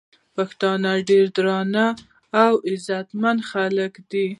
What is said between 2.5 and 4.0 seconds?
عزتمن خلک